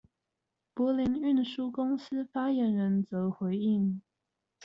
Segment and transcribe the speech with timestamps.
[0.73, 4.01] 柏林運輸公司發言人則回應：